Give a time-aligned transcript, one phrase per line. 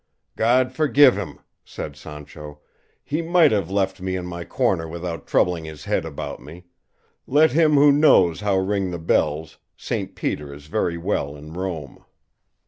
[0.35, 2.59] "God forgive him," said Sancho;
[3.03, 6.65] "he might have left me in my corner without troubling his head about me;
[7.27, 12.03] 'let him who knows how ring the bells; 'Saint Peter is very well in Rome.